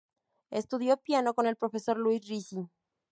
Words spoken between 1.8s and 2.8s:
Luis Ricci.